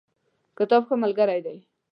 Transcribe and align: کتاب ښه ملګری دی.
کتاب 0.57 0.81
ښه 0.87 0.95
ملګری 1.03 1.39
دی. 1.45 1.57